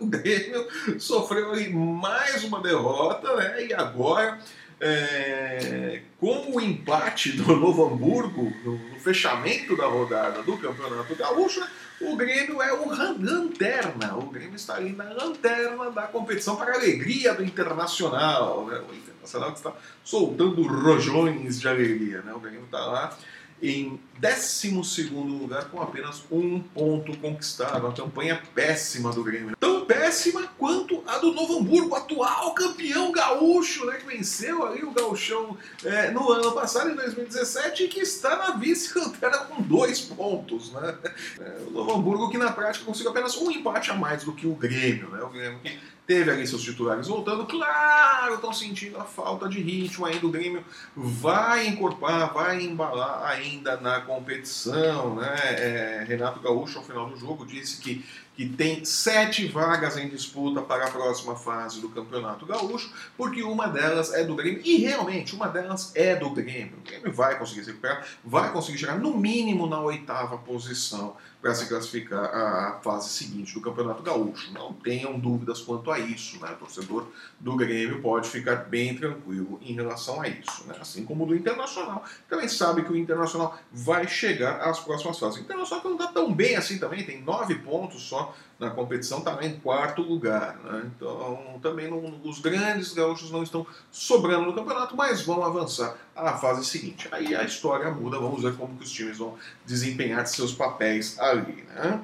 O 0.00 0.06
Grêmio 0.06 0.66
sofreu 1.00 1.52
mais 1.72 2.44
uma 2.44 2.60
derrota, 2.60 3.34
né? 3.36 3.66
E 3.66 3.72
agora 3.72 4.38
é, 4.80 6.02
com 6.18 6.52
o 6.54 6.60
empate 6.60 7.32
do 7.32 7.56
Novo 7.56 7.86
Hamburgo 7.86 8.52
no, 8.64 8.98
fechamento 9.00 9.76
da 9.76 9.86
rodada 9.86 10.42
do 10.42 10.56
Campeonato 10.56 11.14
Gaúcho, 11.14 11.64
o 12.00 12.16
Grêmio 12.16 12.60
é 12.62 12.72
o 12.72 12.88
lanterna. 12.88 14.16
O 14.16 14.26
Grêmio 14.30 14.56
está 14.56 14.74
ali 14.74 14.92
na 14.92 15.04
lanterna 15.04 15.90
da 15.90 16.02
competição 16.02 16.56
para 16.56 16.72
a 16.72 16.76
alegria 16.76 17.34
do 17.34 17.44
Internacional. 17.44 18.66
Né? 18.66 18.80
O 18.88 18.94
Internacional 18.94 19.52
que 19.52 19.58
está 19.58 19.72
soltando 20.04 20.62
rojões 20.62 21.60
de 21.60 21.68
alegria. 21.68 22.20
Né? 22.22 22.32
O 22.32 22.40
Grêmio 22.40 22.64
está 22.64 22.78
lá 22.78 23.16
em 23.62 23.98
12 24.18 24.70
lugar 25.12 25.66
com 25.66 25.80
apenas 25.80 26.22
um 26.30 26.60
ponto 26.60 27.16
conquistado. 27.18 27.86
Uma 27.86 27.92
campanha 27.92 28.40
péssima 28.54 29.12
do 29.12 29.22
Grêmio. 29.22 29.56
Tão 29.58 29.84
péssima 29.84 30.48
quanto 30.58 31.02
a 31.06 31.18
do 31.18 31.32
Novo 31.32 31.58
Hamburgo, 31.58 31.94
atual 31.94 32.52
campeão 32.54 33.12
gaúcho, 33.12 33.86
né, 33.86 33.96
que 33.96 34.06
venceu 34.06 34.66
ali 34.66 34.82
o 34.82 34.90
gauchão 34.90 35.56
é, 35.84 36.10
no 36.10 36.30
ano 36.30 36.52
passado, 36.52 36.90
em 36.90 36.94
2017, 36.94 37.84
e 37.84 37.88
que 37.88 38.00
está 38.00 38.36
na 38.36 38.50
vice-lanterna 38.56 39.38
com 39.38 39.62
dois 39.62 40.00
pontos. 40.00 40.72
Né? 40.72 40.98
É, 41.40 41.58
o 41.66 41.70
Novo 41.70 41.94
Hamburgo 41.94 42.30
que 42.30 42.38
na 42.38 42.52
prática 42.52 42.84
conseguiu 42.84 43.10
apenas 43.10 43.36
um 43.36 43.50
empate 43.50 43.90
a 43.90 43.94
mais 43.94 44.24
do 44.24 44.32
que 44.32 44.46
o 44.46 44.54
Grêmio. 44.54 45.08
Né? 45.10 45.22
O 45.22 45.28
Grêmio 45.28 45.60
que 45.60 45.78
teve 46.08 46.30
ali 46.30 46.46
seus 46.46 46.62
titulares 46.62 47.06
voltando, 47.06 47.44
claro, 47.44 48.36
estão 48.36 48.50
sentindo 48.50 48.96
a 48.96 49.04
falta 49.04 49.46
de 49.46 49.60
ritmo 49.60 50.06
ainda. 50.06 50.26
O 50.26 50.30
Grêmio 50.30 50.64
vai 50.96 51.66
encorpar, 51.66 52.32
vai 52.32 52.62
embalar 52.62 53.26
ainda 53.26 53.76
na 53.76 54.00
competição. 54.00 55.16
Né? 55.16 55.36
É, 55.36 56.04
Renato 56.08 56.40
Gaúcho, 56.40 56.78
ao 56.78 56.84
final 56.84 57.10
do 57.10 57.16
jogo, 57.16 57.44
disse 57.44 57.82
que 57.82 58.02
que 58.38 58.48
tem 58.48 58.84
sete 58.84 59.48
vagas 59.48 59.96
em 59.96 60.08
disputa 60.08 60.62
para 60.62 60.86
a 60.86 60.90
próxima 60.92 61.34
fase 61.34 61.80
do 61.80 61.88
Campeonato 61.88 62.46
Gaúcho, 62.46 62.88
porque 63.16 63.42
uma 63.42 63.66
delas 63.66 64.14
é 64.14 64.22
do 64.22 64.36
Grêmio, 64.36 64.62
e 64.64 64.76
realmente 64.76 65.34
uma 65.34 65.48
delas 65.48 65.90
é 65.96 66.14
do 66.14 66.30
Grêmio. 66.30 66.74
O 66.78 66.88
Grêmio 66.88 67.12
vai 67.12 67.36
conseguir 67.36 67.64
se 67.64 67.70
recuperar, 67.70 68.06
vai 68.24 68.52
conseguir 68.52 68.78
chegar 68.78 68.96
no 68.96 69.16
mínimo 69.16 69.66
na 69.66 69.80
oitava 69.80 70.38
posição 70.38 71.16
para 71.40 71.54
se 71.54 71.66
classificar 71.66 72.24
à 72.24 72.80
fase 72.82 73.10
seguinte 73.10 73.54
do 73.54 73.60
Campeonato 73.60 74.02
Gaúcho. 74.02 74.52
Não 74.52 74.72
tenham 74.72 75.18
dúvidas 75.18 75.60
quanto 75.60 75.90
a 75.90 75.98
isso, 75.98 76.40
né? 76.40 76.50
O 76.52 76.56
torcedor 76.56 77.06
do 77.38 77.56
Grêmio 77.56 78.02
pode 78.02 78.28
ficar 78.28 78.56
bem 78.56 78.96
tranquilo 78.96 79.58
em 79.62 79.72
relação 79.72 80.20
a 80.20 80.28
isso, 80.28 80.66
né? 80.66 80.76
Assim 80.80 81.04
como 81.04 81.26
do 81.26 81.36
Internacional, 81.36 82.04
também 82.28 82.48
sabe 82.48 82.82
que 82.82 82.92
o 82.92 82.96
Internacional 82.96 83.58
vai 83.72 84.08
chegar 84.08 84.60
às 84.60 84.80
próximas 84.80 85.18
fases. 85.18 85.38
O 85.38 85.42
Internacional 85.42 85.84
não 85.84 85.92
está 85.92 86.08
tão 86.08 86.32
bem 86.32 86.56
assim 86.56 86.78
também, 86.78 87.04
tem 87.04 87.22
nove 87.22 87.54
pontos 87.56 88.02
só 88.02 88.34
na 88.58 88.70
competição 88.70 89.18
está 89.18 89.38
em 89.44 89.58
quarto 89.60 90.02
lugar. 90.02 90.56
Né? 90.64 90.90
Então, 90.96 91.58
também 91.62 91.88
não, 91.88 92.20
os 92.24 92.40
grandes 92.40 92.92
gaúchos 92.92 93.30
não 93.30 93.42
estão 93.42 93.66
sobrando 93.90 94.46
no 94.46 94.54
campeonato, 94.54 94.96
mas 94.96 95.22
vão 95.22 95.44
avançar 95.44 95.96
à 96.26 96.36
fase 96.36 96.64
seguinte. 96.64 97.08
Aí 97.12 97.34
a 97.34 97.44
história 97.44 97.90
muda, 97.90 98.18
vamos 98.18 98.42
ver 98.42 98.56
como 98.56 98.76
que 98.76 98.84
os 98.84 98.90
times 98.90 99.18
vão 99.18 99.36
desempenhar 99.64 100.26
seus 100.26 100.52
papéis 100.52 101.18
ali. 101.18 101.64
Né? 101.74 102.00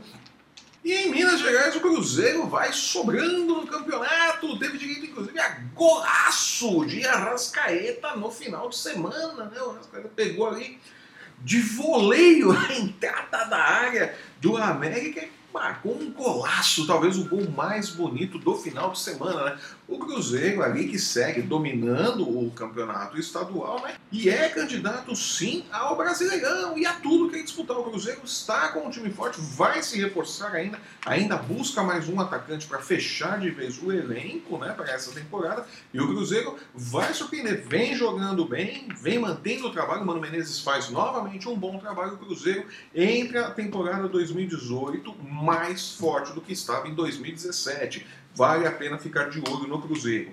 E 0.84 0.92
em 0.92 1.10
Minas 1.10 1.40
Gerais 1.40 1.74
o 1.74 1.80
Cruzeiro 1.80 2.46
vai 2.46 2.72
sobrando 2.72 3.56
no 3.56 3.66
campeonato. 3.66 4.58
Teve 4.58 4.78
direito, 4.78 5.06
inclusive, 5.06 5.38
a 5.40 5.48
golaço 5.74 6.84
de 6.84 7.06
Arrascaeta 7.06 8.14
no 8.16 8.30
final 8.30 8.68
de 8.68 8.76
semana. 8.76 9.46
Né? 9.46 9.60
O 9.62 9.70
Arrascaeta 9.70 10.10
pegou 10.14 10.48
ali 10.48 10.78
de 11.40 11.60
voleio 11.60 12.52
a 12.56 12.72
entrada 12.74 13.44
da 13.44 13.58
área 13.58 14.14
do 14.40 14.56
América 14.56 15.26
marcou 15.54 15.96
um 15.96 16.10
golaço, 16.10 16.84
talvez 16.84 17.16
o 17.16 17.28
gol 17.28 17.48
mais 17.48 17.90
bonito 17.90 18.38
do 18.40 18.56
final 18.56 18.90
de 18.90 18.98
semana, 18.98 19.44
né? 19.44 19.58
O 19.86 19.98
Cruzeiro 19.98 20.62
ali 20.62 20.88
que 20.88 20.98
segue 20.98 21.42
dominando 21.42 22.28
o 22.28 22.50
campeonato 22.50 23.16
estadual, 23.18 23.80
né? 23.82 23.94
E 24.10 24.28
é 24.28 24.48
candidato 24.48 25.14
sim 25.14 25.64
ao 25.70 25.96
Brasileirão 25.96 26.76
e 26.76 26.84
a 26.84 26.94
tudo 26.94 27.28
que 27.28 27.36
ele 27.36 27.44
disputar. 27.44 27.78
O 27.78 27.84
Cruzeiro 27.84 28.20
está 28.24 28.70
com 28.70 28.80
um 28.80 28.90
time 28.90 29.10
forte, 29.10 29.40
vai 29.40 29.80
se 29.82 30.00
reforçar 30.00 30.52
ainda, 30.52 30.80
ainda 31.06 31.36
busca 31.36 31.84
mais 31.84 32.08
um 32.08 32.20
atacante 32.20 32.66
para 32.66 32.80
fechar 32.80 33.38
de 33.38 33.50
vez 33.50 33.80
o 33.80 33.92
elenco, 33.92 34.58
né? 34.58 34.72
Para 34.72 34.90
essa 34.90 35.12
temporada. 35.12 35.64
E 35.92 36.00
o 36.00 36.08
Cruzeiro 36.08 36.56
vai 36.74 37.14
surpreender, 37.14 37.64
vem 37.68 37.94
jogando 37.94 38.44
bem, 38.44 38.88
vem 38.96 39.20
mantendo 39.20 39.68
o 39.68 39.70
trabalho. 39.70 40.02
O 40.02 40.06
Mano 40.06 40.20
Menezes 40.20 40.58
faz 40.58 40.90
novamente 40.90 41.48
um 41.48 41.54
bom 41.54 41.78
trabalho. 41.78 42.14
O 42.14 42.18
Cruzeiro 42.18 42.66
entra 42.92 43.46
a 43.46 43.50
temporada 43.52 44.08
2018 44.08 45.14
mais 45.44 45.92
forte 45.92 46.32
do 46.32 46.40
que 46.40 46.52
estava 46.52 46.88
em 46.88 46.94
2017 46.94 48.06
vale 48.34 48.66
a 48.66 48.72
pena 48.72 48.98
ficar 48.98 49.28
de 49.28 49.38
olho 49.48 49.68
no 49.68 49.80
Cruzeiro. 49.80 50.30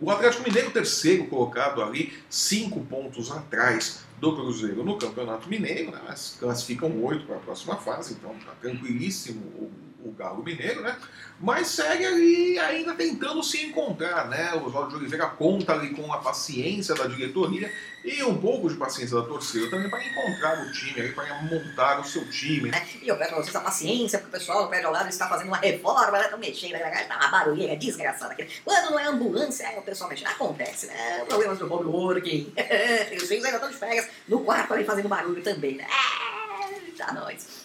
O 0.00 0.10
Atlético 0.10 0.44
Mineiro, 0.44 0.70
terceiro 0.70 1.26
colocado 1.26 1.82
ali, 1.82 2.18
cinco 2.28 2.80
pontos 2.80 3.30
atrás 3.30 4.00
do 4.18 4.34
Cruzeiro 4.34 4.82
no 4.82 4.98
Campeonato 4.98 5.48
Mineiro, 5.48 5.90
né? 5.90 6.00
mas 6.06 6.36
classificam 6.40 6.90
oito 7.04 7.26
para 7.26 7.36
a 7.36 7.40
próxima 7.40 7.76
fase, 7.76 8.14
então 8.14 8.34
está 8.36 8.52
tranquilíssimo 8.52 9.40
o, 9.40 9.70
o, 10.08 10.12
Galo 10.12 10.42
Mineiro, 10.42 10.82
né? 10.82 10.96
Mas 11.38 11.68
segue 11.68 12.04
ali 12.04 12.58
ainda 12.58 12.94
tentando 12.94 13.42
se 13.42 13.64
encontrar, 13.64 14.28
né? 14.28 14.54
O 14.54 14.66
Oswaldo 14.66 14.90
de 14.90 14.96
Oliveira 14.96 15.26
conta 15.26 15.72
ali 15.72 15.90
com 15.90 16.12
a 16.12 16.18
paciência 16.18 16.94
da 16.94 17.06
diretoria 17.06 17.70
e 18.04 18.22
um 18.22 18.40
pouco 18.40 18.68
de 18.68 18.76
paciência 18.76 19.16
da 19.16 19.22
torcida 19.22 19.68
também 19.68 19.90
para 19.90 20.04
encontrar 20.04 20.62
o 20.62 20.72
time, 20.72 21.08
para 21.10 21.42
montar 21.42 22.00
o 22.00 22.04
seu 22.04 22.28
time. 22.30 22.70
É, 22.70 22.86
e 23.02 23.08
eu 23.08 23.16
peço 23.16 23.30
para 23.30 23.42
vocês 23.42 23.56
a 23.56 23.60
paciência, 23.60 24.18
porque 24.18 24.36
o 24.36 24.38
pessoal 24.38 24.64
do 24.64 24.70
pé 24.70 24.80
de 24.80 24.86
lado 24.86 25.08
está 25.08 25.28
fazendo 25.28 25.48
uma 25.48 25.58
reforma, 25.58 26.18
estão 26.20 26.38
mexendo, 26.38 26.76
está 26.76 27.16
uma 27.16 27.28
barulheira 27.28 27.76
desgraçada. 27.76 28.36
Quando 28.64 28.90
não 28.90 28.98
é 28.98 29.06
ambulância, 29.06 29.64
é 29.64 29.78
o 29.78 29.82
pessoal 29.82 30.08
mexendo. 30.08 30.28
Acontece, 30.28 30.86
né? 30.86 31.24
Problemas 31.28 31.58
do 31.58 31.66
Bob 31.66 31.86
Working. 31.86 32.52
Os 33.16 33.28
filhos 33.28 33.44
ainda 33.44 33.56
estão 33.56 33.70
de 33.70 33.76
férias 33.76 34.08
no 34.28 34.40
quarto 34.40 34.72
ali 34.72 34.84
fazendo 34.84 35.08
barulho 35.08 35.42
também, 35.42 35.76
né? 35.76 35.86
É, 35.86 36.92
tá 36.96 37.12
nós. 37.12 37.59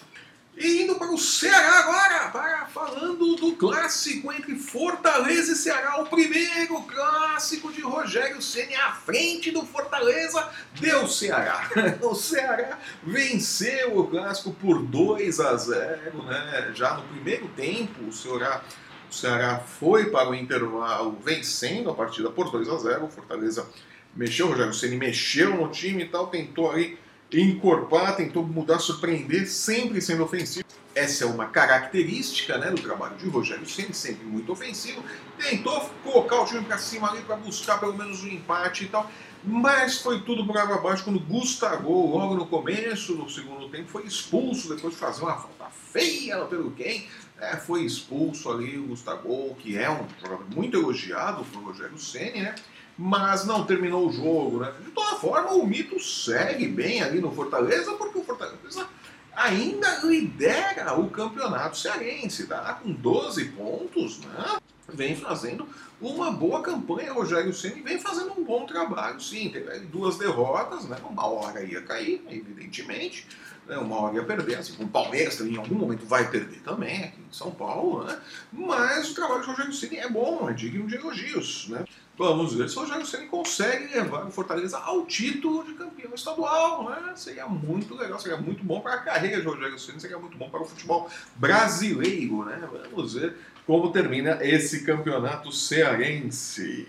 E 0.56 0.82
indo 0.82 0.94
para 0.94 1.12
o 1.12 1.18
Ceará 1.18 1.80
agora, 1.80 2.30
para 2.30 2.66
falando 2.66 3.36
do 3.36 3.52
clássico 3.56 4.32
entre 4.32 4.56
Fortaleza 4.56 5.52
e 5.52 5.56
Ceará, 5.56 6.00
o 6.00 6.06
primeiro 6.06 6.80
clássico 6.82 7.70
de 7.70 7.82
Rogério 7.82 8.40
Ceni 8.40 8.74
à 8.74 8.92
frente 8.92 9.50
do 9.50 9.66
Fortaleza 9.66 10.48
deu 10.80 11.06
Ceará. 11.06 11.68
O 12.00 12.14
Ceará 12.14 12.78
venceu 13.02 13.98
o 13.98 14.06
clássico 14.08 14.52
por 14.52 14.82
2 14.82 15.40
a 15.40 15.56
0, 15.56 16.22
né? 16.22 16.72
Já 16.74 16.94
no 16.94 17.02
primeiro 17.02 17.48
tempo, 17.48 18.04
o 18.06 18.12
Ceará 18.12 18.62
o 19.10 19.14
Ceará 19.14 19.60
foi 19.60 20.10
para 20.10 20.28
o 20.28 20.34
intervalo 20.34 21.18
vencendo 21.22 21.90
a 21.90 21.94
partida 21.94 22.30
por 22.30 22.50
2 22.50 22.68
a 22.68 22.76
0. 22.76 23.04
O 23.04 23.08
Fortaleza 23.08 23.66
mexeu, 24.14 24.46
o 24.46 24.50
Rogério 24.50 24.74
Ceni 24.74 24.96
mexeu 24.96 25.56
no 25.56 25.68
time 25.68 26.04
e 26.04 26.08
tal, 26.08 26.26
tentou 26.28 26.70
aí 26.72 26.98
encorpar, 27.32 28.16
tentou 28.16 28.44
mudar, 28.44 28.78
surpreender, 28.78 29.48
sempre 29.48 30.00
sendo 30.00 30.24
ofensivo. 30.24 30.66
Essa 30.94 31.24
é 31.24 31.26
uma 31.26 31.46
característica 31.46 32.56
né, 32.56 32.70
do 32.70 32.80
trabalho 32.80 33.16
de 33.16 33.28
Rogério 33.28 33.68
Ceni, 33.68 33.92
sempre 33.92 34.24
muito 34.24 34.50
ofensivo. 34.50 35.04
Tentou 35.38 35.78
colocar 36.02 36.40
o 36.40 36.46
time 36.46 36.64
para 36.64 36.78
cima 36.78 37.10
ali 37.10 37.20
para 37.20 37.36
buscar 37.36 37.78
pelo 37.78 37.94
menos 37.94 38.22
um 38.22 38.28
empate 38.28 38.84
e 38.84 38.88
tal. 38.88 39.10
Mas 39.44 40.00
foi 40.00 40.22
tudo 40.22 40.46
por 40.46 40.56
água 40.56 40.76
abaixo 40.76 41.04
quando 41.04 41.20
Gustavo, 41.20 42.16
logo 42.16 42.34
no 42.34 42.46
começo 42.46 43.14
do 43.14 43.28
segundo 43.28 43.68
tempo, 43.68 43.88
foi 43.88 44.04
expulso 44.04 44.74
depois 44.74 44.94
de 44.94 44.98
fazer 44.98 45.22
uma 45.22 45.36
falta 45.36 45.66
feia 45.92 46.38
pelo 46.46 46.70
quem. 46.70 47.06
É, 47.38 47.56
foi 47.56 47.84
expulso 47.84 48.50
ali 48.50 48.78
o 48.78 48.86
Gustavo, 48.86 49.54
que 49.58 49.76
é 49.76 49.90
um 49.90 50.06
jogador 50.18 50.46
muito 50.54 50.78
elogiado 50.78 51.44
por 51.44 51.62
Rogério 51.62 51.98
Ceni, 51.98 52.40
né? 52.40 52.54
Mas 52.98 53.44
não 53.44 53.64
terminou 53.64 54.08
o 54.08 54.12
jogo. 54.12 54.60
Né? 54.60 54.72
De 54.84 54.90
toda 54.90 55.16
forma, 55.16 55.52
o 55.52 55.66
mito 55.66 56.00
segue 56.00 56.66
bem 56.66 57.02
ali 57.02 57.20
no 57.20 57.32
Fortaleza, 57.32 57.92
porque 57.92 58.18
o 58.18 58.24
Fortaleza 58.24 58.88
ainda 59.34 60.00
lidera 60.04 60.98
o 60.98 61.10
campeonato 61.10 61.76
cearense, 61.76 62.46
tá? 62.46 62.80
Com 62.82 62.92
12 62.92 63.44
pontos, 63.46 64.20
né? 64.20 64.56
Vem 64.88 65.14
fazendo 65.16 65.68
uma 66.00 66.30
boa 66.30 66.62
campanha, 66.62 67.12
Rogério 67.12 67.52
Ceni 67.52 67.82
vem 67.82 67.98
fazendo 67.98 68.32
um 68.38 68.44
bom 68.44 68.64
trabalho, 68.66 69.20
sim. 69.20 69.50
Teve 69.50 69.80
duas 69.80 70.16
derrotas, 70.16 70.84
né? 70.84 70.96
Uma 71.08 71.26
hora 71.26 71.62
ia 71.62 71.82
cair, 71.82 72.24
evidentemente. 72.30 73.26
Né? 73.66 73.76
Uma 73.78 74.00
hora 74.00 74.14
ia 74.14 74.22
perder, 74.22 74.56
assim, 74.56 74.74
o 74.82 74.88
Palmeiras 74.88 75.36
também 75.36 75.54
em 75.54 75.58
algum 75.58 75.74
momento 75.74 76.06
vai 76.06 76.30
perder 76.30 76.60
também, 76.60 77.04
aqui 77.04 77.20
em 77.20 77.32
São 77.32 77.50
Paulo, 77.50 78.04
né? 78.04 78.18
Mas 78.52 79.10
o 79.10 79.14
trabalho 79.14 79.42
de 79.42 79.46
Rogério 79.48 79.72
Ceni 79.72 79.96
é 79.96 80.08
bom, 80.08 80.48
é 80.48 80.52
digno 80.52 80.86
de 80.86 80.94
elogios, 80.94 81.68
né? 81.68 81.84
Vamos 82.16 82.54
ver 82.54 82.68
se 82.70 82.76
o 82.76 82.80
Rogério 82.80 83.04
Ceni 83.04 83.26
consegue 83.26 83.92
levar 83.92 84.24
o 84.26 84.30
Fortaleza 84.30 84.78
ao 84.78 85.04
título 85.04 85.64
de 85.64 85.74
campeão 85.74 86.14
estadual, 86.14 86.88
né? 86.88 87.12
Seria 87.16 87.46
muito 87.46 87.94
legal, 87.94 88.18
seria 88.20 88.38
muito 88.38 88.62
bom 88.62 88.80
para 88.80 88.94
a 88.94 88.98
carreira 88.98 89.40
de 89.40 89.46
Rogério 89.46 89.78
Ceni, 89.78 90.00
seria 90.00 90.18
muito 90.18 90.38
bom 90.38 90.48
para 90.48 90.62
o 90.62 90.64
futebol 90.64 91.10
brasileiro, 91.34 92.44
né? 92.44 92.68
Vamos 92.90 93.14
ver 93.14 93.36
como 93.66 93.90
termina 93.90 94.38
esse 94.42 94.84
campeonato 94.84 95.50
cearense. 95.50 96.88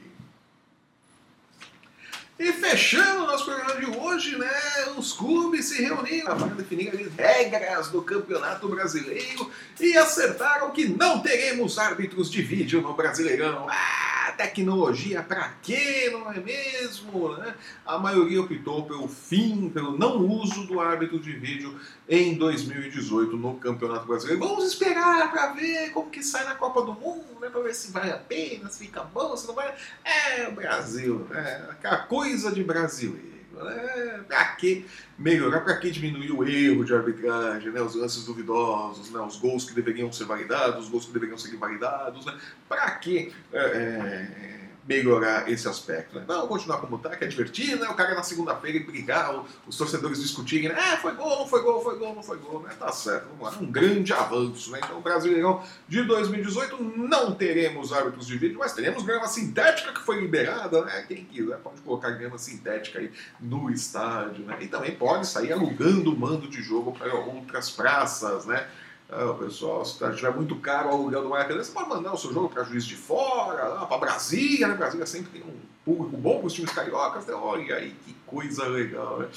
E 2.40 2.54
fechando 2.54 3.24
o 3.24 3.28
nosso 3.28 3.46
programa 3.46 3.80
de 3.80 3.98
hoje, 3.98 4.38
né, 4.38 4.52
os 4.96 5.12
clubes 5.12 5.66
se 5.66 5.82
reuniram 5.82 6.38
para 6.38 6.48
definir 6.50 6.90
as 6.90 7.14
regras 7.16 7.90
do 7.90 8.02
Campeonato 8.04 8.70
Brasileiro 8.70 9.50
e 9.80 9.98
acertaram 9.98 10.70
que 10.70 10.88
não 10.88 11.20
teremos 11.20 11.80
árbitros 11.80 12.30
de 12.30 12.44
vídeo 12.44 12.80
no 12.82 12.94
Brasileirão. 12.94 13.68
Ah! 13.70 14.17
Tecnologia 14.32 15.24
para 15.24 15.50
quê, 15.62 16.10
não 16.12 16.32
é 16.32 16.40
mesmo? 16.40 17.36
Né? 17.38 17.56
A 17.86 17.98
maioria 17.98 18.42
optou 18.42 18.86
pelo 18.86 19.08
fim, 19.08 19.70
pelo 19.70 19.98
não 19.98 20.18
uso 20.26 20.66
do 20.66 20.80
árbitro 20.80 21.20
de 21.20 21.32
vídeo 21.34 21.80
em 22.08 22.36
2018 22.36 23.38
no 23.38 23.56
Campeonato 23.56 24.06
Brasileiro. 24.06 24.40
Vamos 24.40 24.66
esperar 24.66 25.32
para 25.32 25.54
ver 25.54 25.92
como 25.92 26.10
que 26.10 26.24
sai 26.24 26.46
na 26.46 26.56
Copa 26.56 26.82
do 26.82 26.94
Mundo, 26.94 27.26
né? 27.42 27.50
para 27.50 27.62
ver 27.62 27.74
se 27.74 27.92
vale 27.92 28.12
a 28.12 28.18
pena, 28.18 28.70
se 28.70 28.80
fica 28.80 29.04
bom, 29.04 29.36
se 29.36 29.48
não 29.48 29.56
vai. 29.56 29.74
É, 30.04 30.48
o 30.48 30.52
Brasil, 30.52 31.28
é 31.34 31.68
aquela 31.70 32.00
coisa 32.00 32.52
de 32.52 32.64
brasileiro. 32.64 33.37
É, 33.60 34.20
pra 34.28 34.46
que 34.56 34.86
melhorar? 35.18 35.62
Pra 35.62 35.78
que 35.78 35.90
diminuir 35.90 36.32
o 36.32 36.48
erro 36.48 36.84
de 36.84 36.94
arbitragem, 36.94 37.72
né? 37.72 37.82
os 37.82 37.96
lances 37.96 38.26
duvidosos, 38.26 39.12
né? 39.12 39.20
os 39.20 39.38
gols 39.38 39.66
que 39.66 39.74
deveriam 39.74 40.12
ser 40.12 40.26
validados, 40.26 40.86
os 40.86 40.90
gols 40.90 41.06
que 41.06 41.14
deveriam 41.14 41.38
ser 41.38 41.54
invalidados? 41.54 42.26
Né? 42.26 42.38
Pra 42.68 42.92
que 42.92 43.34
é, 43.52 43.60
é, 43.60 44.57
melhorar 44.88 45.52
esse 45.52 45.68
aspecto. 45.68 46.18
Né? 46.18 46.26
Não, 46.28 46.48
continuar 46.48 46.78
como 46.78 46.98
tá, 46.98 47.16
que 47.16 47.26
é 47.26 47.28
divertido, 47.28 47.84
né? 47.84 47.90
O 47.90 47.94
cara 47.94 48.16
na 48.16 48.24
segunda-feira 48.24 48.80
brigar, 48.86 49.44
os 49.68 49.78
torcedores 49.78 50.22
discutirem, 50.22 50.70
né? 50.70 50.76
É, 50.94 50.98
foi 50.98 51.14
gol, 51.14 51.40
não 51.40 51.48
foi 51.48 51.62
gol, 51.62 51.84
foi 51.84 51.98
gol, 51.98 52.16
não 52.16 52.24
foi 52.24 52.38
gol, 52.38 52.62
né? 52.62 52.70
Tá 52.80 52.92
certo, 52.92 53.28
vamos 53.38 53.54
lá. 53.54 53.62
Um 53.62 53.70
grande 53.70 54.14
avanço, 54.14 54.72
né? 54.72 54.80
Então, 54.84 54.98
o 54.98 55.02
Brasileirão 55.02 55.62
de 55.88 56.04
2018 56.04 56.82
não 56.82 57.36
teremos 57.36 57.92
árbitros 57.92 58.26
de 58.26 58.38
vídeo, 58.38 58.58
mas 58.60 58.74
teremos 58.74 59.04
grama 59.04 59.28
sintética 59.28 59.92
que 59.92 60.00
foi 60.00 60.22
liberada, 60.22 60.86
né? 60.86 61.04
Quem 61.08 61.26
quiser 61.26 61.58
pode 61.58 61.82
colocar 61.82 62.12
grama 62.12 62.38
sintética 62.38 63.00
aí 63.00 63.12
no 63.42 63.70
estádio, 63.70 64.46
né? 64.46 64.58
E 64.62 64.68
também 64.68 64.96
pode 64.96 65.28
sair 65.28 65.52
alugando 65.52 66.14
o 66.14 66.18
mando 66.18 66.48
de 66.48 66.62
jogo 66.62 66.94
para 66.94 67.14
outras 67.14 67.70
praças, 67.70 68.46
né? 68.46 68.66
Ah, 69.10 69.34
pessoal, 69.40 69.86
se 69.86 70.04
estiver 70.04 70.36
muito 70.36 70.56
caro 70.58 70.90
o 70.90 70.92
aluguel 70.92 71.24
do 71.24 71.30
Maracanã, 71.30 71.64
você 71.64 71.72
pode 71.72 71.88
mandar 71.88 72.14
o 72.14 72.18
seu 72.18 72.34
jogo 72.34 72.50
para 72.50 72.64
juiz 72.64 72.86
de 72.86 72.96
fora, 72.96 73.86
para 73.86 73.98
Brasília, 73.98 74.68
né? 74.68 74.76
Brasília 74.76 75.06
sempre 75.06 75.32
tem 75.32 75.50
um 75.50 75.56
público 75.86 76.18
bom 76.18 76.40
para 76.40 76.48
os 76.48 76.54
times 76.54 76.72
cariocas, 76.72 77.26
né? 77.26 77.34
Olha 77.34 77.76
aí 77.78 77.96
que 78.06 78.14
coisa 78.26 78.68
legal, 78.68 79.20
né? 79.20 79.28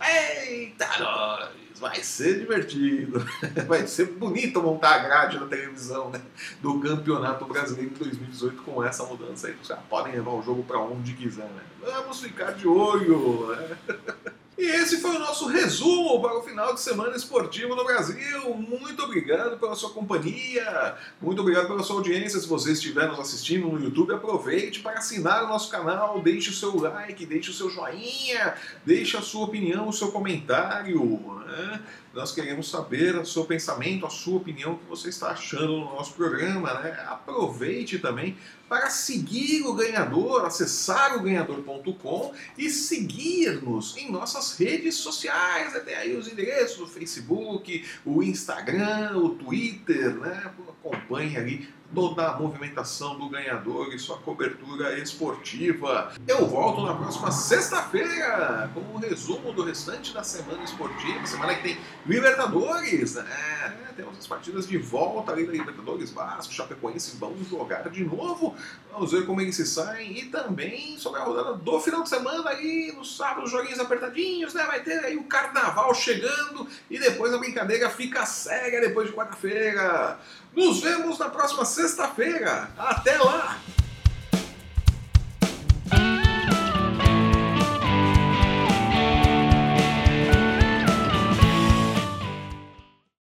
Eita, 0.00 0.88
nós! 0.98 1.64
Vai 1.76 2.02
ser 2.02 2.38
divertido, 2.38 3.24
vai 3.66 3.86
ser 3.86 4.06
bonito 4.06 4.62
montar 4.62 4.94
a 4.94 4.98
grade 4.98 5.38
na 5.38 5.46
televisão 5.46 6.08
né? 6.08 6.20
do 6.60 6.78
Campeonato 6.80 7.44
Brasileiro 7.46 7.90
de 7.90 7.98
2018 7.98 8.62
com 8.62 8.82
essa 8.82 9.04
mudança 9.04 9.48
aí. 9.48 9.54
Vocês 9.54 9.78
podem 9.90 10.12
levar 10.12 10.30
o 10.30 10.42
jogo 10.42 10.62
para 10.62 10.78
onde 10.78 11.14
quiser, 11.14 11.46
né? 11.46 11.62
Vamos 11.80 12.20
ficar 12.20 12.52
de 12.52 12.68
olho, 12.68 13.48
né? 13.48 13.76
E 14.56 14.64
esse 14.64 15.00
foi 15.00 15.16
o 15.16 15.18
nosso 15.18 15.48
resumo 15.48 16.22
para 16.22 16.38
o 16.38 16.42
final 16.42 16.72
de 16.74 16.80
semana 16.80 17.16
esportivo 17.16 17.74
no 17.74 17.84
Brasil. 17.84 18.54
Muito 18.54 19.02
obrigado 19.02 19.58
pela 19.58 19.74
sua 19.74 19.90
companhia, 19.90 20.94
muito 21.20 21.40
obrigado 21.40 21.66
pela 21.66 21.82
sua 21.82 21.96
audiência. 21.96 22.38
Se 22.38 22.46
você 22.46 22.70
estiver 22.70 23.08
nos 23.08 23.18
assistindo 23.18 23.66
no 23.66 23.82
YouTube, 23.82 24.14
aproveite 24.14 24.78
para 24.78 24.98
assinar 24.98 25.42
o 25.44 25.48
nosso 25.48 25.68
canal, 25.68 26.20
deixe 26.22 26.50
o 26.50 26.52
seu 26.52 26.76
like, 26.80 27.26
deixe 27.26 27.50
o 27.50 27.54
seu 27.54 27.68
joinha, 27.68 28.54
deixe 28.86 29.16
a 29.16 29.22
sua 29.22 29.44
opinião, 29.44 29.88
o 29.88 29.92
seu 29.92 30.12
comentário. 30.12 31.42
Né? 31.46 31.80
Nós 32.12 32.30
queremos 32.30 32.70
saber 32.70 33.16
o 33.16 33.26
seu 33.26 33.44
pensamento, 33.44 34.06
a 34.06 34.10
sua 34.10 34.36
opinião, 34.36 34.74
o 34.74 34.78
que 34.78 34.88
você 34.88 35.08
está 35.08 35.30
achando 35.30 35.80
no 35.80 35.96
nosso 35.96 36.14
programa. 36.14 36.72
Né? 36.74 36.92
Aproveite 37.08 37.98
também 37.98 38.36
para 38.68 38.90
seguir 38.90 39.62
o 39.62 39.74
ganhador, 39.74 40.44
acessar 40.44 41.16
o 41.16 41.22
ganhador.com 41.22 42.32
e 42.56 42.70
seguir-nos 42.70 43.96
em 43.96 44.10
nossas 44.10 44.56
redes 44.58 44.96
sociais. 44.96 45.74
Até 45.74 45.96
aí 45.96 46.16
os 46.16 46.28
endereços 46.28 46.78
do 46.78 46.86
Facebook, 46.86 47.84
o 48.04 48.22
Instagram, 48.22 49.16
o 49.16 49.30
Twitter, 49.30 50.14
né? 50.14 50.50
Acompanhe 50.84 51.36
ali 51.36 51.68
toda 51.94 52.28
a 52.28 52.38
movimentação 52.38 53.16
do 53.16 53.28
ganhador 53.28 53.94
e 53.94 53.98
sua 53.98 54.18
cobertura 54.18 54.98
esportiva. 54.98 56.12
Eu 56.26 56.46
volto 56.46 56.82
na 56.82 56.94
próxima 56.94 57.30
sexta-feira 57.30 58.70
com 58.74 58.80
o 58.80 58.94
um 58.94 58.98
resumo 58.98 59.52
do 59.52 59.62
restante 59.62 60.12
da 60.12 60.24
semana 60.24 60.64
esportiva, 60.64 61.24
semana 61.26 61.54
que 61.54 61.62
tem 61.62 61.78
Libertadores, 62.04 63.14
né? 63.14 63.74
Temos 63.96 64.18
as 64.18 64.26
partidas 64.26 64.66
de 64.66 64.76
volta 64.76 65.32
ali 65.32 65.46
da 65.46 65.52
Libertadores 65.52 66.10
Vasco, 66.10 66.52
Chapecoense 66.52 67.16
vão 67.16 67.32
jogar 67.48 67.88
de 67.88 68.04
novo. 68.04 68.56
Vamos 68.92 69.12
ver 69.12 69.24
como 69.24 69.40
eles 69.40 69.54
se 69.54 69.64
saem 69.64 70.18
e 70.18 70.24
também 70.26 70.98
sobre 70.98 71.20
a 71.20 71.24
rodada 71.24 71.54
do 71.54 71.80
final 71.80 72.02
de 72.02 72.08
semana 72.08 72.50
aí, 72.50 72.92
no 72.94 73.04
sábado, 73.04 73.46
joguinhos 73.46 73.78
apertadinhos, 73.78 74.52
né? 74.52 74.64
Vai 74.64 74.82
ter 74.82 75.04
aí 75.04 75.16
o 75.16 75.24
carnaval 75.24 75.94
chegando 75.94 76.66
e 76.90 76.98
depois 76.98 77.32
a 77.32 77.38
brincadeira 77.38 77.88
fica 77.88 78.26
séria 78.26 78.80
depois 78.80 79.08
de 79.08 79.14
quarta-feira. 79.14 80.18
Nos 80.56 80.80
vemos 80.80 81.18
na 81.18 81.28
próxima 81.28 81.64
sexta-feira. 81.64 82.70
Até 82.78 83.16
lá! 83.18 83.58